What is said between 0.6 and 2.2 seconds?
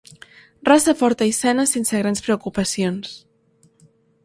Raça forta i sana sense